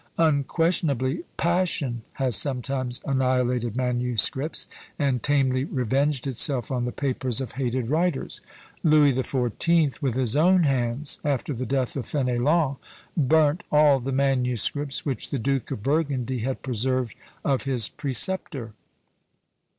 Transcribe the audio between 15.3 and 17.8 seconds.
Duke of Burgundy had preserved of